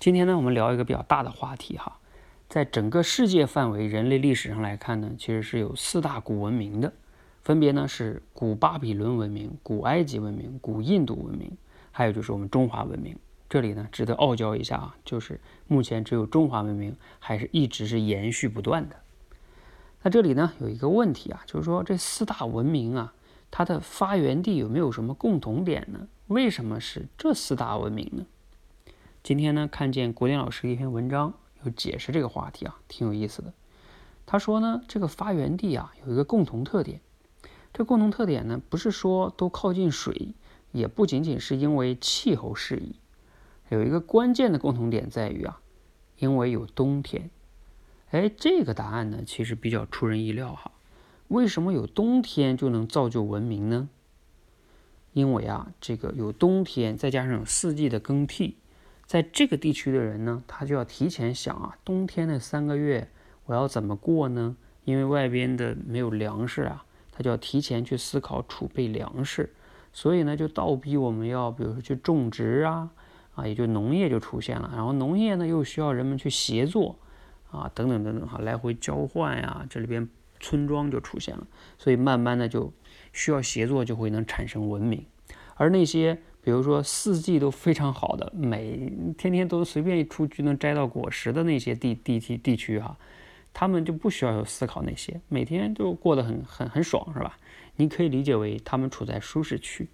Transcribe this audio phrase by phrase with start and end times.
[0.00, 1.98] 今天呢，我们聊一个比较大的话题哈，
[2.48, 6.90] 在整个世界范围人类历史上来看呢，其实是有四大古文明的，
[7.42, 11.52] 分别呢是古巴比伦文明、古埃及文明、古印度文明，
[11.92, 13.14] 还有就是我们中华文明。
[13.50, 18.96] 这里呢，值得傲娇一下啊，就是目前只有中华文明还是一直是延续不断的。
[20.00, 23.12] 那这里呢，有一个问题啊，就是说这四大文明啊，
[23.50, 26.08] 它的发源地有没有什么共同点呢？
[26.28, 28.24] 为什么是这四大文明呢？
[29.22, 33.52] 今天呢，看见国典老师一篇文章，有解释这个话题啊，挺有意思的。
[34.24, 37.02] 他说呢，这个发源地啊有一个共同特点，
[37.74, 40.34] 这共同特点呢，不是说都靠近水，
[40.72, 42.96] 也不仅仅是因为气候适宜，
[43.68, 45.60] 有一个关键的共同点在于啊，
[46.16, 47.28] 因为有冬天。
[48.12, 50.72] 哎，这个答案呢，其实比较出人意料哈。
[51.28, 53.90] 为什么有冬天就能造就文明呢？
[55.12, 58.56] 因为啊，这个有冬天，再加上四季的更替。
[59.10, 63.10] 在这个地区的人呢，他就要提前想啊，冬天的三个月
[63.46, 64.56] 我要怎么过呢？
[64.84, 69.52] 因为外边的没有粮食啊，他就要提前去思考储备粮食，
[69.92, 72.88] 所以呢，就倒逼我们要，比如说去种植啊，
[73.34, 74.70] 啊，也就农业就出现了。
[74.76, 76.96] 然后农业呢，又需要人们去协作
[77.50, 81.44] 啊，等等等等哈，来回交换呀，这里边村庄就出现了。
[81.78, 82.72] 所以慢慢的就
[83.12, 85.04] 需要协作，就会能产生文明，
[85.56, 86.22] 而那些。
[86.42, 92.96] 比如说四季都非常好的，每天天都随便一出去能摘到果实的那些地地地地区哈，
[93.52, 97.36] 他们就不需要有思考那些，每天都过得很很很爽是吧？
[97.76, 99.88] 你可以理解为他们处在舒适区，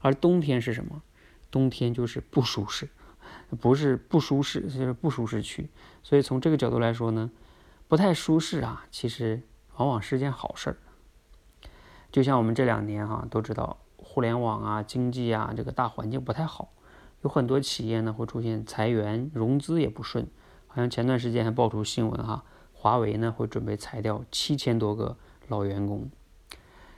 [0.00, 1.02] 而冬天是什么？
[1.50, 2.88] 冬天就是不舒适，
[3.60, 5.68] 不是不舒适，就是不舒适区。
[6.04, 7.30] 所以从这个角度来说呢，
[7.88, 9.42] 不太舒适啊，其实
[9.76, 10.76] 往往是件好事儿。
[12.12, 13.76] 就像我们这两年哈都知道。
[14.12, 16.72] 互联网啊，经济啊，这个大环境不太好，
[17.22, 20.26] 有很多企业呢会出现裁员，融资也不顺。
[20.66, 25.16] 好像前段时间还爆出新闻哈，华为呢会准备裁掉七千多个
[25.46, 26.10] 老员工。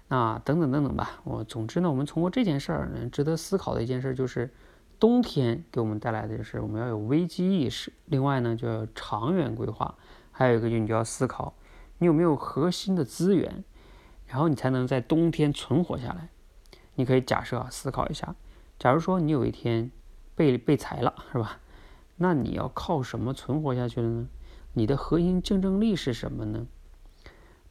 [0.09, 4.51] 那等等等等吧，我总之呢，我们通过这件事儿，值得思考的一件事就是，
[4.99, 9.95] 冬天给我们带来的就是我们要有危机意识，另外呢就要长远规划，
[10.31, 11.53] 还有一个就你就要思考，
[11.99, 13.63] 你有没有核心的资源，
[14.27, 16.31] 然后你才能在冬天存活下来。
[16.95, 18.35] 你可以假设啊，思考一下，
[18.79, 19.91] 假如说你有一天
[20.35, 21.59] 被被裁了，是吧？
[22.17, 24.29] 那你要靠什么存活下去了呢？
[24.75, 26.67] 你的核心竞争力是什么呢？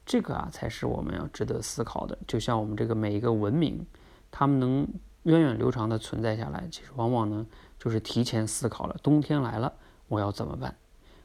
[0.06, 2.18] 这个啊，才是我们要值得思考的。
[2.28, 3.86] 就像我们这个每一个文明，
[4.30, 4.88] 他们能
[5.24, 7.46] 源远流长的存在下来，其实往往呢，
[7.80, 9.74] 就是提前思考了冬天来了
[10.08, 10.76] 我要怎么办。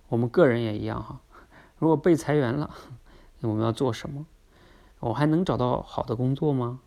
[0.09, 1.21] 我们个人也一样哈，
[1.79, 2.71] 如果被裁员了，
[3.41, 4.27] 我们要做什么？
[5.01, 6.81] 我还能找到好的工作吗？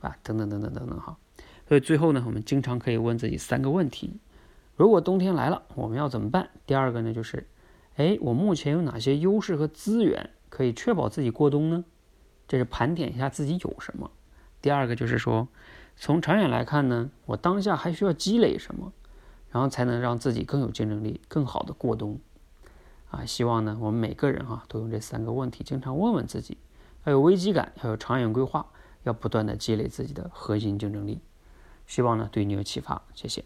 [0.00, 0.16] 啊？
[0.22, 1.16] 等等等等等等哈，
[1.66, 4.18] 所以最后呢，我们经常可以问自己三个问题：
[4.76, 6.50] 如果冬天来了，我们要怎么办？
[6.66, 7.46] 第二个呢，就是，
[7.96, 11.84] 哎，我目前有哪些优势和资源可以确保自己过冬呢？
[12.46, 14.10] 这是盘点一下自己有什么。
[14.62, 15.48] 第二个就是说，
[15.96, 18.92] 从长远来看呢，我当下还需要积累什么，
[19.50, 22.18] 然后才能让自己更有竞争力，更好的过冬。
[23.10, 26.58] 啊，希望呢，我们每个人哈都用这三个问题经常问问自己，
[27.04, 28.66] 要有危机感，要有长远规划。
[29.08, 31.22] 要不断的积累自己的核心竞争力，
[31.86, 33.42] 希望呢对你有启发，谢谢。